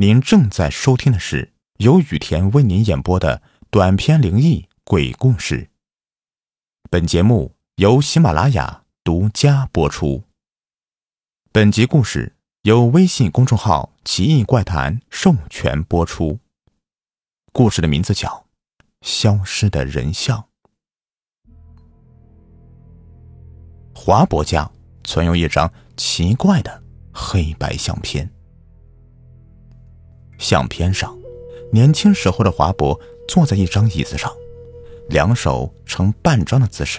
[0.00, 5.68] 您正在收听的是由雨田为您演播的短篇灵异鬼故事。
[6.88, 10.24] 本节目由喜马拉雅独家播出。
[11.52, 16.38] 本集故事由微信公众号“奇异怪谈”授权播出。
[17.52, 18.46] 故事的名字叫
[19.02, 20.38] 《消失的人像》。
[23.94, 24.70] 华伯家
[25.04, 26.82] 存有一张奇怪的
[27.12, 28.39] 黑白相片。
[30.40, 31.16] 相片上，
[31.70, 32.98] 年轻时候的华伯
[33.28, 34.34] 坐在一张椅子上，
[35.10, 36.98] 两手呈半张的姿势，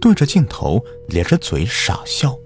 [0.00, 2.38] 对着镜头咧着嘴傻笑。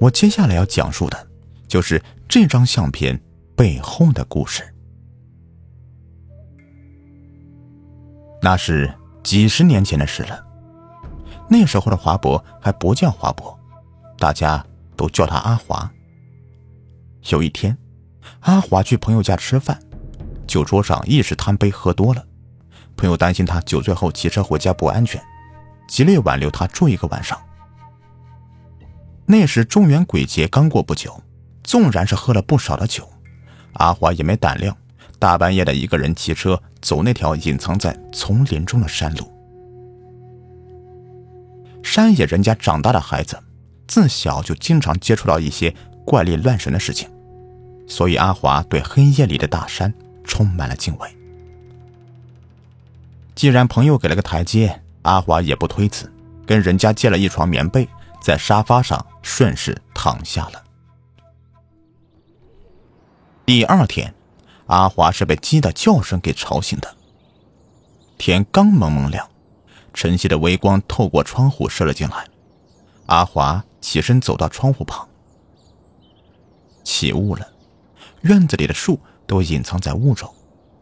[0.00, 1.28] 我接下来要讲述的，
[1.68, 3.20] 就是这张相片
[3.54, 4.64] 背后的故事。
[8.40, 10.42] 那是几十年前的事了，
[11.50, 13.56] 那时候的华伯还不叫华伯，
[14.16, 14.64] 大家
[14.96, 15.92] 都叫他阿华。
[17.28, 17.76] 有一天。
[18.40, 19.78] 阿华去朋友家吃饭，
[20.46, 22.24] 酒桌上一时贪杯喝多了，
[22.96, 25.20] 朋友担心他酒醉后骑车回家不安全，
[25.88, 27.38] 极力挽留他住一个晚上。
[29.26, 31.22] 那时中元鬼节刚过不久，
[31.62, 33.08] 纵然是喝了不少的酒，
[33.74, 34.74] 阿华也没胆量
[35.18, 39.30] 大半夜的一个人骑车走那条隐藏在丛林中的山路。
[41.82, 43.38] 山野人家长大的孩子，
[43.86, 47.08] 自小就经常接触到一些怪力乱神的事情。
[47.88, 51.08] 所以阿华对黑夜里的大山充满了敬畏。
[53.34, 56.12] 既然朋友给了个台阶，阿华也不推辞，
[56.46, 57.88] 跟人家借了一床棉被，
[58.20, 60.62] 在沙发上顺势躺下了。
[63.46, 64.12] 第二天，
[64.66, 66.96] 阿华是被鸡的叫声给吵醒的。
[68.18, 69.26] 天刚蒙蒙亮，
[69.94, 72.26] 晨曦的微光透过窗户射了进来。
[73.06, 75.08] 阿华起身走到窗户旁，
[76.84, 77.48] 起雾了。
[78.22, 80.32] 院子里的树都隐藏在雾中，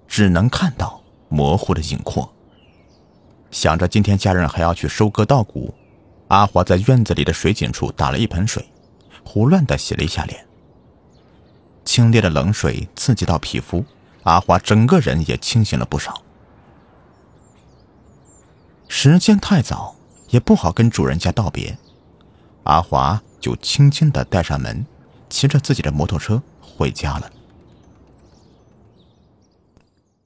[0.08, 2.32] 只能看到模糊的影廓。
[3.50, 5.74] 想着今天家人还要去收割稻谷，
[6.28, 8.64] 阿华在院子里的水井处打了一盆水，
[9.24, 10.46] 胡乱的洗了一下脸。
[11.84, 13.84] 清冽的冷水刺激到皮肤，
[14.24, 16.20] 阿华整个人也清醒了不少。
[18.88, 19.94] 时间太早，
[20.30, 21.76] 也不好跟主人家道别，
[22.64, 24.84] 阿华就轻轻的带上门，
[25.28, 26.42] 骑着自己的摩托车。
[26.66, 27.32] 回家了。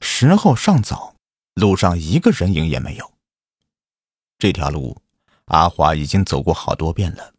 [0.00, 1.14] 时候尚早，
[1.54, 3.12] 路上一个人影也没有。
[4.38, 4.96] 这条路，
[5.46, 7.34] 阿华已经走过好多遍了，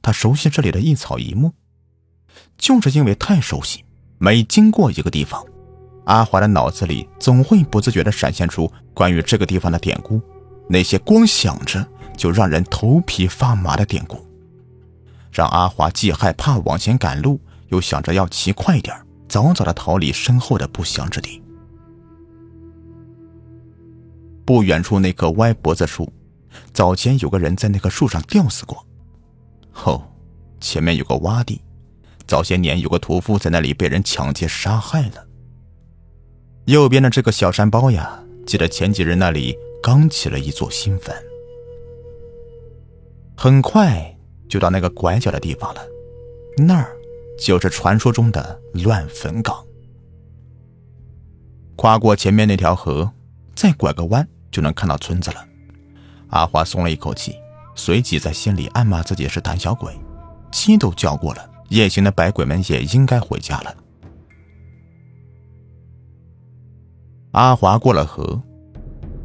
[0.00, 1.52] 他熟悉这里的一草一木。
[2.56, 3.84] 就是因为太熟悉，
[4.18, 5.44] 每经过一个地方，
[6.04, 10.20] 阿华的脑子里总会不自觉的闪现出关于这个地方的典故，
[10.68, 11.86] 那些光想着
[12.16, 14.24] 就让人头皮发麻的典故，
[15.32, 17.40] 让阿华既害怕往前赶路。
[17.68, 18.96] 又想着要骑快点
[19.28, 21.42] 早早的逃离身后的不祥之地。
[24.44, 26.12] 不远处那棵歪脖子树，
[26.72, 28.86] 早前有个人在那棵树上吊死过。
[29.72, 30.02] 后，
[30.60, 31.60] 前面有个洼地，
[32.26, 35.26] 早些年有个屠夫在那里被人抢劫杀害了。
[36.66, 41.14] 右边的这个小山包呀，记得前几日那里刚起了一座新坟。
[43.36, 44.16] 很快
[44.48, 45.80] 就到那个拐角的地方了，
[46.56, 46.95] 那儿。
[47.38, 49.56] 就是传说中的乱坟岗。
[51.76, 53.10] 跨过前面那条河，
[53.54, 55.44] 再拐个弯就能看到村子了。
[56.30, 57.36] 阿华松了一口气，
[57.74, 59.94] 随即在心里暗骂自己是胆小鬼。
[60.50, 63.76] 鸡都叫过了，夜行的百鬼们也应该回家了。
[67.32, 68.40] 阿华过了河，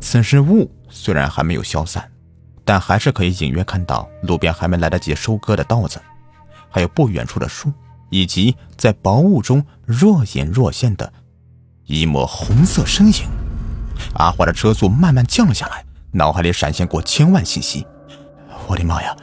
[0.01, 2.11] 此时雾虽然还没有消散，
[2.66, 6.01] 但还是可以隐约看到路边还没来得及收割的稻子，
[6.69, 7.71] 还有不远处的树。
[8.11, 11.11] 以及在薄雾中若隐若现的
[11.85, 13.27] 一抹红色身影，
[14.13, 17.88] 阿华的车速慢慢降了下来，脑海里闪现过千万信息。
[18.67, 19.16] 我的妈呀，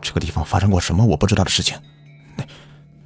[0.00, 1.78] 这个地方发生过什么我不知道的事情？
[2.36, 2.44] 那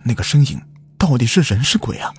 [0.02, 0.60] 那个身影
[0.98, 2.12] 到底是人是鬼啊？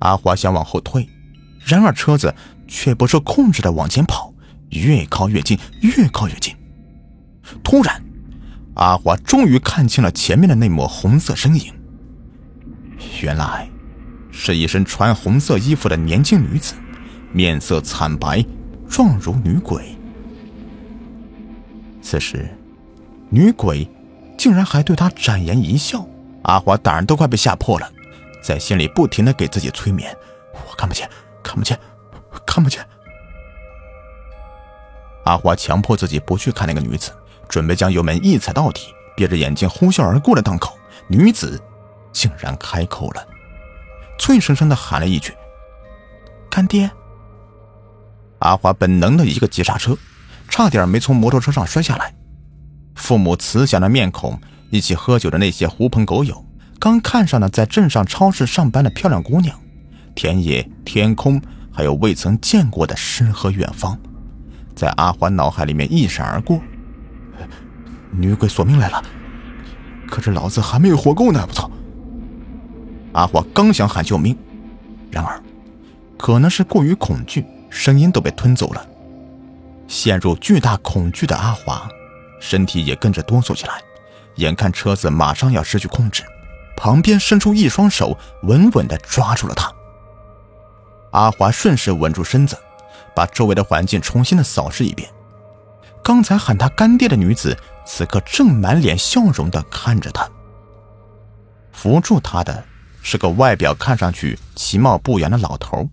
[0.00, 1.08] 阿华想往后退，
[1.64, 2.34] 然而车子
[2.66, 4.34] 却不受控制的往前跑，
[4.70, 6.54] 越靠越近，越靠越近。
[7.62, 8.02] 突然。
[8.74, 11.72] 阿华终于看清了前面的那抹红色身影，
[13.22, 13.68] 原来
[14.30, 16.74] 是一身穿红色衣服的年轻女子，
[17.32, 18.44] 面色惨白，
[18.88, 19.94] 状如女鬼。
[22.00, 22.48] 此时，
[23.28, 23.86] 女鬼
[24.38, 26.06] 竟然还对他展颜一笑，
[26.42, 27.92] 阿华胆儿都快被吓破了，
[28.42, 30.16] 在心里不停的给自己催眠
[30.52, 31.08] ：“我看不见，
[31.42, 31.78] 看不见，
[32.46, 32.84] 看不见。”
[35.24, 37.12] 阿华强迫自己不去看那个女子。
[37.52, 40.74] 准备将油门一踩到底，憋着眼睛呼啸而过的当口，
[41.06, 41.62] 女子
[42.10, 43.22] 竟然开口了，
[44.18, 45.34] 脆生生的喊了一句
[46.48, 46.90] ：“干爹！”
[48.40, 49.94] 阿华本能的一个急刹车，
[50.48, 52.14] 差点没从摩托车上摔下来。
[52.94, 54.40] 父母慈祥的面孔，
[54.70, 56.42] 一起喝酒的那些狐朋狗友，
[56.80, 59.54] 刚看上了在镇上超市上班的漂亮姑娘，
[60.14, 61.38] 田野、天空，
[61.70, 64.00] 还有未曾见过的诗和远方，
[64.74, 66.58] 在阿华脑海里面一闪而过。
[68.14, 69.02] 女鬼索命来了，
[70.06, 71.44] 可是老子还没有活够呢！
[71.48, 71.70] 我操！
[73.12, 74.36] 阿华刚想喊救命，
[75.10, 75.42] 然而，
[76.18, 78.86] 可能是过于恐惧，声音都被吞走了。
[79.88, 81.88] 陷入巨大恐惧的阿华，
[82.38, 83.80] 身体也跟着哆嗦起来。
[84.36, 86.22] 眼看车子马上要失去控制，
[86.76, 89.72] 旁边伸出一双手，稳稳地抓住了他。
[91.12, 92.58] 阿华顺势稳住身子，
[93.14, 95.08] 把周围的环境重新的扫视一遍。
[96.02, 97.56] 刚才喊他干爹的女子。
[97.84, 100.30] 此刻正满脸笑容的看着他。
[101.72, 102.64] 扶住他的
[103.02, 105.88] 是个外表看上去其貌不扬的老头，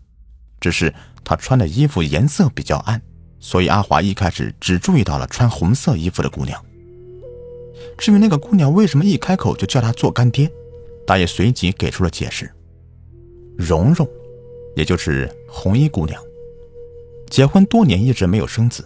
[0.59, 0.93] 只是
[1.23, 3.01] 他穿的衣服颜色比较暗，
[3.39, 6.63] 所以阿华一开始只注意到了穿红色衣服的姑娘。
[7.97, 10.51] 至于那个姑娘为什么一开口就叫他做干爹，
[11.07, 12.51] 大爷随即给出了解释：
[13.57, 14.07] 蓉蓉，
[14.75, 16.21] 也就是红衣姑娘，
[17.29, 18.85] 结婚多年一直没有生子，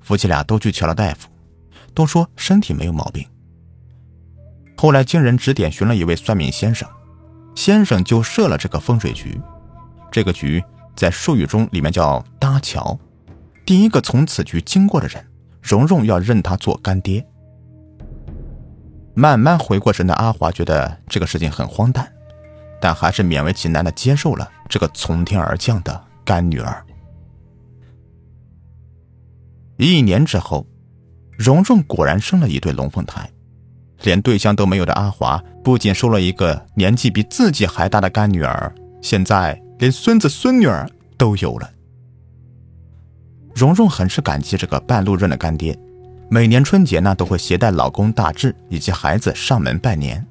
[0.00, 1.28] 夫妻俩都去瞧了大夫。
[1.96, 3.26] 都说身体没有毛病。
[4.76, 6.86] 后来经人指点，寻了一位算命先生，
[7.54, 9.40] 先生就设了这个风水局。
[10.12, 10.62] 这个局
[10.94, 12.96] 在术语中里面叫搭桥。
[13.64, 15.26] 第一个从此局经过的人，
[15.62, 17.26] 蓉蓉要认他做干爹。
[19.14, 22.12] 慢慢回过神的阿华觉得这个事情很荒诞，
[22.78, 26.84] 但还是勉为其难的接受了这个从天而降的干女儿。
[29.78, 30.66] 一年之后。
[31.36, 33.30] 蓉蓉果然生了一对龙凤胎，
[34.02, 40.88] 连对象都没有的阿华不仅收了一个年纪比自己还大的干女儿，现在连孙子孙女儿
[41.18, 41.70] 都有了。
[43.54, 45.78] 蓉蓉很是感激这个半路认的干爹，
[46.28, 50.26] 每年春节呢都会携带老公大志以及孩子上门拜年。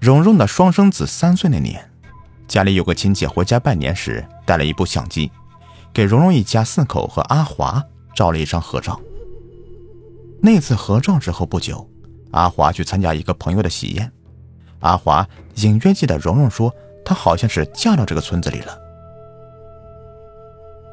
[0.00, 1.90] 蓉蓉的双生子三岁那年，
[2.46, 5.30] 家里有个亲戚回家拜年时带了一部相机，
[5.92, 7.82] 给蓉蓉一家四口和阿华
[8.14, 9.00] 照了一张合照。
[10.44, 11.88] 那次合照之后不久，
[12.32, 14.12] 阿华去参加一个朋友的喜宴。
[14.80, 16.70] 阿华隐约记得蓉蓉说，
[17.02, 18.78] 她好像是嫁到这个村子里了。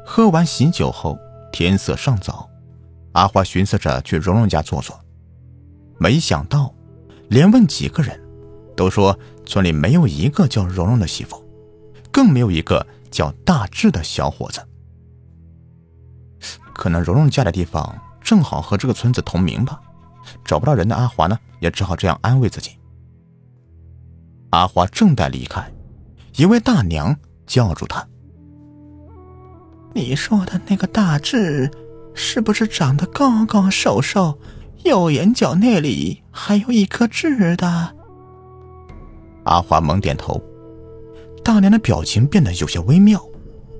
[0.06, 1.18] 喝完喜酒后，
[1.52, 2.48] 天色尚早，
[3.12, 4.98] 阿华寻思着去蓉蓉家坐坐。
[5.98, 6.74] 没想到，
[7.28, 8.18] 连问几个人，
[8.74, 11.44] 都说村里没有一个叫蓉蓉的媳妇，
[12.10, 14.66] 更没有一个叫大志的小伙子。
[16.72, 17.94] 可能蓉蓉嫁的地方。
[18.32, 19.78] 正好和这个村子同名吧，
[20.42, 22.70] 找不到人的阿华呢，也只好这样安慰自己。
[24.48, 25.70] 阿华正待离开，
[26.36, 27.14] 一位大娘
[27.46, 28.02] 叫住他
[29.92, 31.70] ：“你说的那个大志，
[32.14, 34.38] 是不是长得高高瘦瘦，
[34.82, 37.94] 右眼角那里还有一颗痣的？”
[39.44, 40.42] 阿华猛点头，
[41.44, 43.22] 大娘的表情变得有些微妙，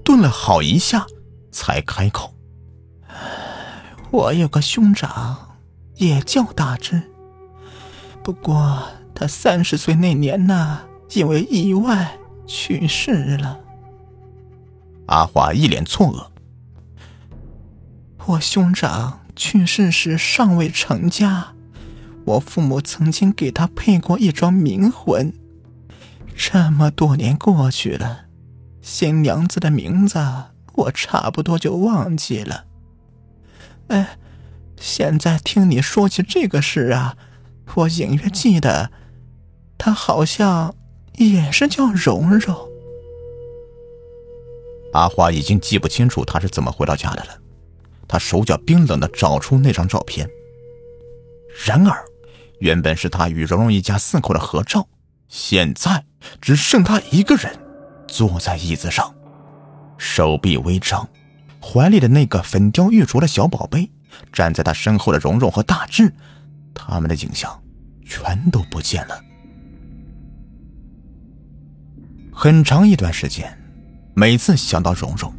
[0.05, 1.07] 顿了好一下，
[1.51, 2.35] 才开口。
[4.13, 5.57] 我有个兄长，
[5.97, 7.03] 也叫大志。
[8.23, 8.83] 不过
[9.15, 10.81] 他三十岁那年呢，
[11.13, 13.59] 因为意外去世了。
[15.07, 16.27] 阿华一脸错愕。
[18.27, 21.55] 我兄长去世时尚未成家，
[22.27, 25.33] 我父母曾经给他配过一桩冥婚。
[26.37, 28.27] 这么多年过去了，
[28.83, 30.19] 新娘子的名字
[30.75, 32.67] 我差不多就忘记了。
[33.93, 34.19] 哎，
[34.81, 37.15] 现在听你说起这个事啊，
[37.75, 38.91] 我隐约记得，
[39.77, 40.75] 他好像
[41.19, 42.57] 也是叫蓉蓉。
[44.95, 47.39] 阿华已经记不清楚他是怎么回到家的了，
[48.09, 50.27] 他手脚冰冷的找出那张照片。
[51.67, 52.03] 然而，
[52.61, 54.89] 原本是他与蓉蓉一家四口的合照，
[55.29, 56.07] 现在
[56.41, 57.55] 只剩他一个人
[58.09, 59.15] 坐在椅子上，
[59.99, 61.07] 手臂微张。
[61.63, 63.91] 怀里的那个粉雕玉琢的小宝贝，
[64.33, 66.13] 站在他身后的蓉蓉和大志，
[66.75, 67.63] 他们的景象
[68.05, 69.19] 全都不见了。
[72.33, 73.57] 很长一段时间，
[74.15, 75.33] 每次想到蓉蓉，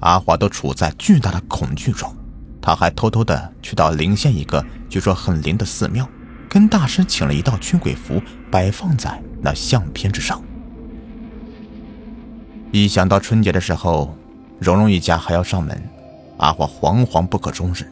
[0.00, 2.14] 阿华都处在巨大的恐惧中。
[2.60, 6.06] 他还偷偷的去到临县一个据说很灵的寺庙，
[6.46, 10.42] 跟大师请了一道驱鬼符，摆放在那相片之上。
[12.70, 14.14] 一想到春节的时候，
[14.60, 15.82] 蓉蓉一家还要上门，
[16.36, 17.90] 阿华惶惶不可终日。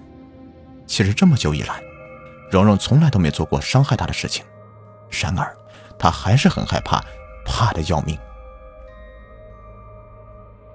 [0.86, 1.82] 其实这么久以来，
[2.50, 4.44] 蓉蓉从来都没做过伤害他的事情，
[5.10, 5.56] 然而
[5.98, 7.02] 他还是很害怕，
[7.42, 8.18] 怕的要命。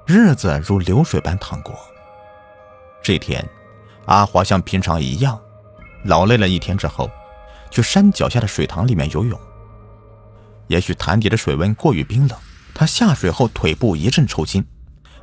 [0.08, 1.76] 日子如流水般淌过。
[3.04, 3.48] 这天，
[4.06, 5.40] 阿华像平常一样，
[6.06, 7.08] 劳累了一天之后，
[7.70, 9.40] 去山脚下的水塘里面游泳。
[10.68, 12.40] 也许潭底的水温过于冰冷，
[12.74, 14.66] 他下水后腿部一阵抽筋。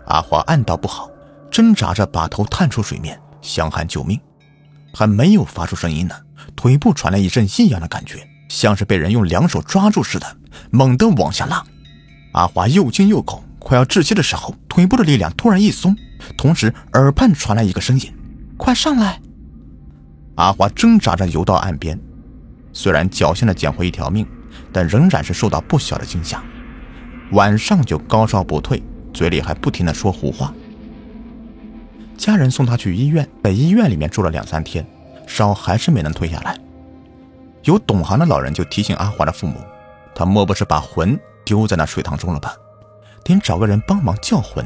[0.07, 1.11] 阿华暗道不好，
[1.51, 4.19] 挣扎着把头探出水面，想喊救命，
[4.93, 6.15] 还没有发出声音呢，
[6.57, 10.37] 腿部传来一阵异样的感觉，像是被人用两手抓住似的，
[10.71, 11.65] 猛地往下拉。
[12.33, 13.43] 阿华又惊又恐。
[13.63, 15.95] 快要窒息的时候，腿部的力量突然一松，
[16.35, 18.11] 同时耳畔传来一个声音
[18.57, 19.21] ：“快上来！”
[20.37, 22.01] 阿华挣扎着游到岸边，
[22.73, 24.27] 虽然侥幸的捡回一条命，
[24.73, 26.43] 但仍然是受到不小的惊吓。
[27.33, 30.53] 晚上就高烧不退，嘴里还不停的说胡话。
[32.17, 34.87] 家人送他去医院，在医院里面住了两三天，
[35.27, 36.59] 烧还是没能退下来。
[37.65, 39.61] 有懂行的老人就提醒阿华的父母
[40.15, 42.55] ：“他莫不是把魂丢在那水塘中了吧？”
[43.25, 44.65] 得找个人帮忙叫魂。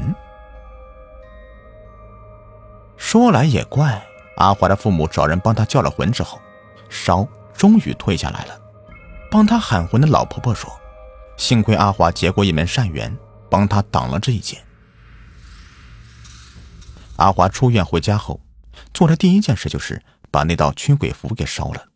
[2.97, 4.01] 说来也怪，
[4.37, 6.39] 阿华的父母找人帮他叫了魂之后，
[6.89, 8.59] 烧终于退下来了。
[9.29, 10.71] 帮他喊魂的老婆婆说
[11.35, 13.15] ：“幸亏阿华结过一门善缘，
[13.55, 14.65] 帮他挡了这一劫。”
[17.15, 18.41] 阿华出院回家后，
[18.93, 21.87] 做的第一件事就是把那道驱鬼符给烧了。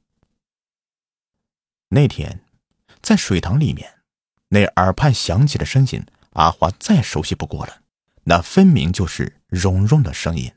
[1.89, 2.45] 那天，
[3.01, 3.99] 在水塘里面，
[4.47, 6.05] 那耳畔响起的声音。
[6.33, 7.81] 阿华再熟悉不过了，
[8.23, 10.53] 那分明就是蓉蓉的声音。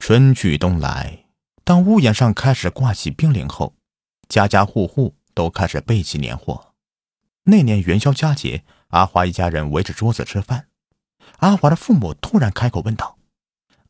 [0.00, 1.26] 春去冬来，
[1.62, 3.76] 当屋檐上开始挂起冰凌后，
[4.28, 6.73] 家家户户都开始备起年货。
[7.46, 10.68] 那年元宵佳节，阿华一家人围着桌子吃饭。
[11.38, 13.18] 阿华的父母突然开口问道：“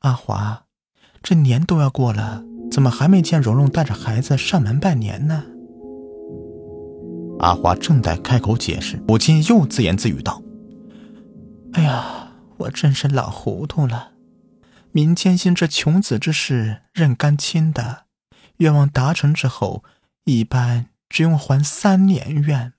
[0.00, 0.64] 阿华，
[1.22, 5.44] 这年都要过了，怎么还没见蓉蓉带着孩子上门拜年呢？”
[7.38, 10.42] 阿华正在开口解释，母亲又自言自语道
[11.74, 14.14] ：“哎呀，我真是老糊涂了。
[14.90, 18.06] 民间信这穷子之事认干亲的，
[18.56, 19.84] 愿望达成之后，
[20.24, 22.72] 一般只用还三年愿。”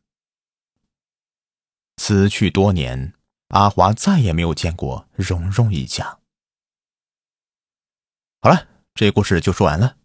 [1.97, 3.13] 此去多年，
[3.49, 6.19] 阿华再也没有见过蓉蓉一家。
[8.41, 9.97] 好了，这故事就说完了。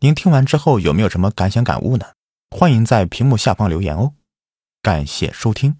[0.00, 2.14] 您听完之后有没有什么感想感悟呢？
[2.50, 4.14] 欢迎在屏幕下方留言哦，
[4.82, 5.76] 感谢收听。